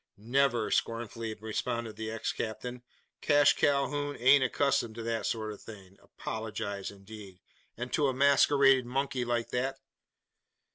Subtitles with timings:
[0.17, 2.81] "Never!" scornfully responded the ex captain.
[3.21, 5.97] "Cash Calhoun ain't accustomed to that sort of thing.
[6.01, 7.39] Apologise indeed!
[7.77, 9.77] And to a masquerading monkey like that!"